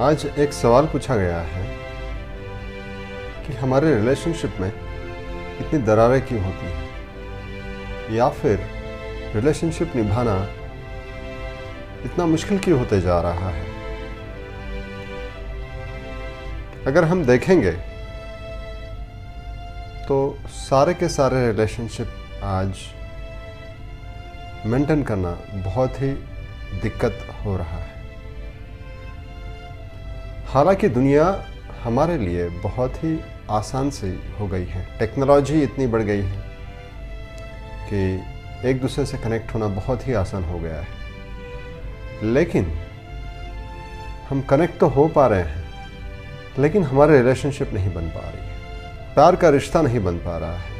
[0.00, 1.76] आज एक सवाल पूछा गया है
[3.46, 4.68] कि हमारे रिलेशनशिप में
[5.58, 6.90] इतनी दरारें क्यों होती हैं?
[8.14, 8.60] या फिर
[9.34, 10.36] रिलेशनशिप निभाना
[12.04, 13.64] इतना मुश्किल क्यों होते जा रहा है?
[16.86, 17.72] अगर हम देखेंगे
[20.06, 22.74] तो सारे के सारे रिलेशनशिप आज
[24.66, 26.12] मेंटेन करना बहुत ही
[26.82, 27.95] दिक्कत हो रहा है।
[30.46, 31.44] हालाँकि दुनिया
[31.82, 34.08] हमारे लिए बहुत ही आसान से
[34.40, 36.42] हो गई है। टेक्नोलॉजी इतनी बढ़ गई है
[37.90, 40.86] कि एक दूसरे से कनेक्ट होना बहुत ही आसान हो गया है।
[42.22, 42.72] लेकिन
[44.28, 45.64] हम कनेक्ट तो हो पा रहे हैं,
[46.58, 48.56] लेकिन हमारे रिलेशनशिप नहीं बन पा रही है।
[49.14, 50.70] प्यार का रिश्ता नहीं बन पा रहा है।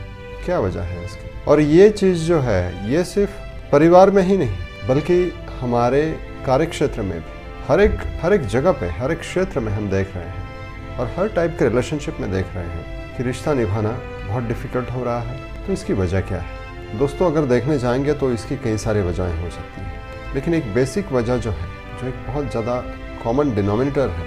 [0.44, 1.30] क्या वजह है इसकी?
[1.48, 3.32] और ये चीज़ जो है, ये सिर्फ़
[3.72, 4.56] परिवार में ही नहीं,
[4.88, 7.35] बल्कि हमारे कार्य क्षेत्र में भी।
[7.68, 11.06] हर एक हर एक जगह पे, हर एक क्षेत्र में हम देख रहे हैं और
[11.16, 13.90] हर टाइप के रिलेशनशिप में देख रहे हैं कि रिश्ता निभाना
[14.28, 16.98] बहुत डिफ़िकल्ट हो रहा है। तो इसकी वजह क्या है?
[16.98, 21.12] दोस्तों, अगर देखने जाएँगे तो इसकी कई सारी वजहें हो सकती हैं। लेकिन एक बेसिक
[21.12, 21.68] वजह जो है,
[22.00, 22.80] जो एक बहुत ज़्यादा
[23.24, 24.26] कॉमन डिनोमिनेटर है,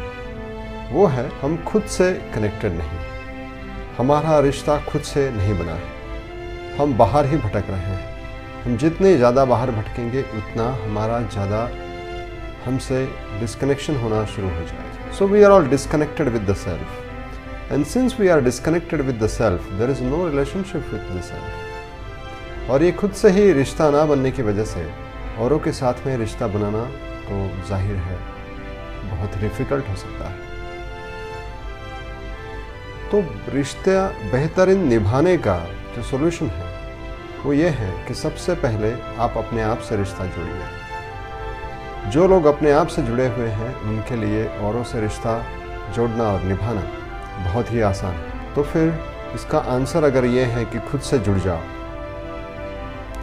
[0.91, 2.99] वो है हम खुद से कनेक्टेड नहीं
[3.97, 9.17] हमारा रिश्ता खुद से नहीं बना है। हम बाहर ही भटक रहे हैं। हम जितने
[9.17, 11.69] ज़्यादा बाहर भटकेंगे, उतना हमारा ज़्यादा
[12.65, 13.05] हमसे
[13.39, 18.19] डिस्कनेक्शन होना शुरू हो जाएगा so we are all disconnected with the self and since
[18.19, 22.91] we are disconnected with the self there is no relationship with the self और ये
[22.91, 24.89] खुद से ही रिश्ता ना बनने की वजह से
[25.39, 26.83] औरों के साथ में रिश्ता बनाना
[27.25, 27.35] तो
[27.69, 28.17] ज़ाहिर है,
[29.09, 30.47] बहुत डिफ़िकल्ट हो सकता है।
[33.11, 33.21] तो
[33.53, 35.57] रिश्ता बेहतरीन निभाने का
[35.95, 36.67] जो सोल्यूशन है,
[37.43, 38.91] वो ये है कि सबसे पहले
[39.23, 40.78] आप अपने आप से रिश्ता जोड़िए।
[42.07, 45.43] जो लोग अपने आप से जुड़े हुए हैं, उनके लिए औरों से रिश्ता
[45.95, 46.81] जोड़ना और निभाना
[47.45, 48.93] बहुत ही आसान है। तो फिर
[49.35, 51.61] इसका आंसर अगर ये है कि खुद से जुड़ जाओ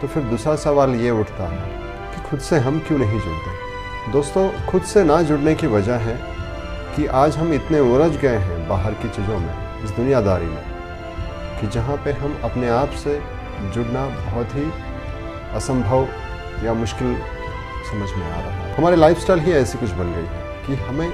[0.01, 1.69] तो फिर दूसरा सवाल ये उठता है
[2.11, 4.11] कि खुद से हम क्यों नहीं जुड़ते?
[4.11, 6.17] दोस्तों, खुद से ना जुड़ने की वजह है
[6.95, 10.63] कि आज हम इतने उलझ गए हैं बाहर की चीज़ों में, इस दुनियादारी में,
[11.59, 13.19] कि जहाँ पे हम अपने आप से
[13.73, 14.71] जुड़ना बहुत ही
[15.53, 16.07] असंभव
[16.63, 17.17] या मुश्किल
[17.89, 21.09] समझ में आ रहा है। हमारी लाइफस्टाइल ही ऐसी कुछ बन गई है कि हमें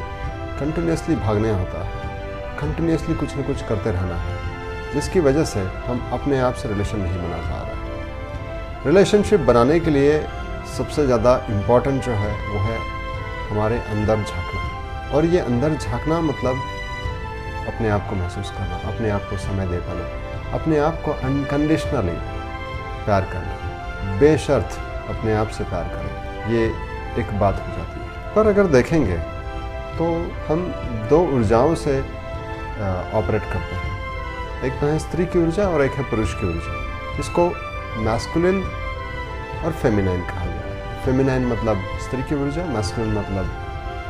[0.59, 2.11] कंटिन्यूसली भागना होता है।
[2.59, 4.37] कंटिन्यूसली कुछ न कुछ करते रहना है,
[4.93, 7.81] जिसकी वजह से हम अपने आप से रिलेशन नहीं बना पा रहे
[8.85, 10.19] रिलेशनशिप बनाने के लिए
[10.77, 12.77] सबसे ज़्यादा इंपॉर्टेंट जो है, वो है
[13.49, 16.55] हमारे अंदर झांकना। और ये अंदर झांकना मतलब
[17.67, 20.07] अपने आप को महसूस करना, अपने आप को समय दे पाना,
[20.53, 22.17] अपने आप को अनकंडीशनली
[23.05, 24.79] प्यार करना। बेशर्त
[25.09, 26.65] अपने आप से प्यार करें। ये
[27.19, 29.17] एक बात हो जाती है। पर अगर देखेंगे
[29.97, 30.05] तो
[30.47, 30.61] हम
[31.09, 33.91] दो ऊर्जाओं से ऑपरेट करते हैं।
[34.65, 37.47] एक तो है स्त्री की ऊर्जा और एक है पुरुष की ऊर्जा। इसको
[38.03, 38.63] मैस्कुलिन
[39.65, 43.45] और फेमिनाइन कहा गया है। फेमिनाइन मतलब स्त्री की ऊर्जा मैस्कुलिन मतलब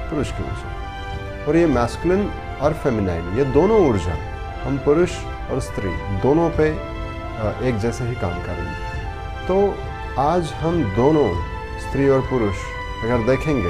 [0.09, 2.29] पुरुष की ऊर्जा। और ये मैस्कुलिन
[2.61, 4.15] और फेमिनाइन ये दोनों ऊर्जा,
[4.63, 5.17] हम पुरुष
[5.51, 5.89] और स्त्री,
[6.21, 6.67] दोनों पे
[7.67, 9.55] एक जैसे ही काम कर रही है तो
[10.21, 11.27] आज हम दोनों
[11.83, 12.55] स्त्री और पुरुष
[13.03, 13.69] अगर देखेंगे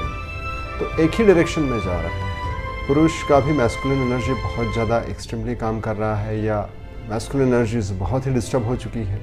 [0.80, 4.98] तो एक ही डायरेक्शन में जा रहे हैं। पुरुष का भी मैस्कुलिन एनर्जी बहुत ज़्यादा
[5.10, 6.60] एक्सट्रीमली काम कर रहा है या
[7.10, 9.20] मैस्कुलिन एनर्जीज बहुत ही डिस्टर्ब हो चुकी है।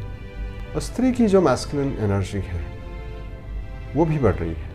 [0.74, 2.60] और स्त्री की जो मैस्कुलिन एनर्जी है,
[3.94, 4.68] वो भी बढ़ रही है।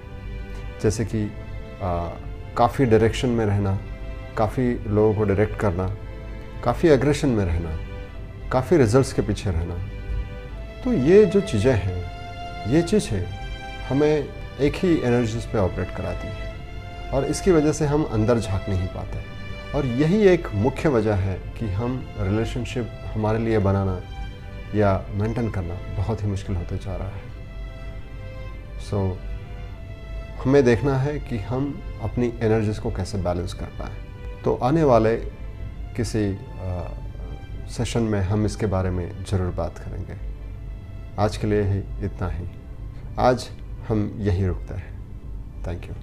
[0.82, 1.30] जैसे कि
[2.58, 3.78] काफ़ी डायरेक्शन में रहना,
[4.38, 5.88] काफ़ी लोगों को डायरेक्ट करना,
[6.64, 7.78] काफ़ी एग्रेशन में रहना,
[8.52, 9.76] काफ़ी रिजल्ट्स के पीछे रहना।
[10.84, 13.44] तो ये जो चीज़ें हैं, ये चीज़ें
[13.90, 14.28] हमें
[14.59, 16.53] एक ही एनर्जीज पे ऑपरेट कराती है।
[17.13, 19.23] और इसकी वजह से हम अंदर झाँक नहीं पाते।
[19.78, 24.01] और यही एक मुख्य वजह है कि हम रिलेशनशिप हमारे लिए बनाना
[24.75, 27.23] या मेंटेन करना बहुत ही मुश्किल होते जा रहा है।
[28.79, 33.96] सो so, हमें देखना है कि हम अपनी एनर्जीज को कैसे बैलेंस कर पाएँ।
[34.43, 35.16] तो आने वाले
[35.96, 36.87] किसी आ,
[37.70, 40.17] सेशन में हम इसके बारे में ज़रूर बात करेंगे।
[41.20, 42.46] आज के लिए ही इतना ही।
[43.20, 43.49] आज
[43.87, 44.93] हम यहीं रुकते हैं।
[45.67, 45.96] Thank you